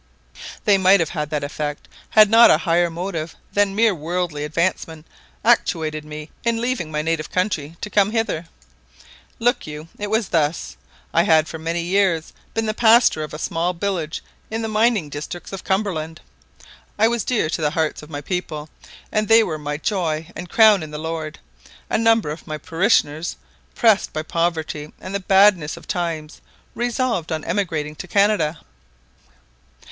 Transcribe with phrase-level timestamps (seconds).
[0.65, 5.05] "They might have had that effect had not a higher motive than mere worldly advancement
[5.45, 8.47] actuated me in leaving my native country to come hither.
[9.37, 10.75] Look you, it was thus:
[11.13, 15.07] I had for many years been the pastor of a small village in the mining
[15.07, 16.19] districts of Cumberland.
[16.97, 18.69] I was dear to the hearts of my people,
[19.11, 21.37] and they were my joy and crown in the Lord.
[21.91, 23.35] A number of my parishioners,
[23.75, 26.41] pressed by poverty and the badness of the times,
[26.73, 28.57] resolved on emigrating to Canada.